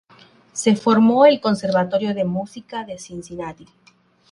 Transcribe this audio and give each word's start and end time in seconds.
Se 0.51 0.75
formó 0.75 1.27
en 1.27 1.33
el 1.33 1.41
Conservatorio 1.41 2.15
de 2.15 2.23
Música 2.25 2.83
de 2.83 2.97
Cincinnati. 2.97 3.67